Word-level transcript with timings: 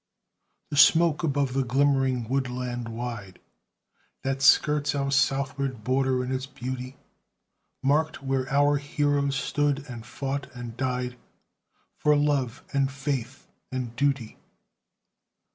The 0.71 0.77
smoke, 0.77 1.21
above 1.21 1.53
the 1.53 1.63
glimmering 1.63 2.27
woodland 2.27 2.89
wide 2.89 3.37
That 4.23 4.41
skirts 4.41 4.95
our 4.95 5.11
southward 5.11 5.83
border 5.83 6.23
in 6.23 6.31
its 6.31 6.47
beauty, 6.47 6.97
Marked 7.83 8.23
where 8.23 8.49
our 8.51 8.77
heroes 8.77 9.35
stood 9.35 9.85
and 9.87 10.03
fought 10.03 10.49
and 10.55 10.75
died 10.75 11.17
For 11.99 12.15
love 12.15 12.63
and 12.73 12.91
faith 12.91 13.47
and 13.71 13.95
duty. 13.95 14.39